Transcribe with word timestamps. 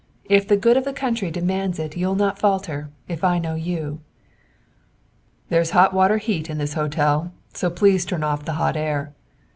If 0.25 0.47
the 0.47 0.57
good 0.57 0.77
of 0.77 0.83
the 0.83 0.93
country 0.93 1.29
demands 1.29 1.77
it 1.77 1.95
you'll 1.95 2.15
not 2.15 2.39
falter, 2.39 2.89
if 3.07 3.23
I 3.23 3.37
know 3.37 3.53
you." 3.53 3.99
"There's 5.49 5.69
hot 5.77 5.93
water 5.93 6.17
heat 6.17 6.49
in 6.49 6.57
this 6.57 6.73
hotel, 6.73 7.31
so 7.53 7.69
please 7.69 8.03
turn 8.03 8.23
off 8.23 8.43
the 8.43 8.53
hot 8.57 8.75
air. 8.75 9.13